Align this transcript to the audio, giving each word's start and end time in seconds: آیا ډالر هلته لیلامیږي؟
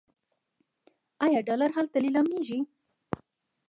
آیا 1.25 1.39
ډالر 1.47 1.69
هلته 1.77 1.97
لیلامیږي؟ 2.05 2.59